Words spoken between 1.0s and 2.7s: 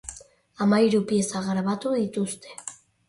pieza grabatu dituzte.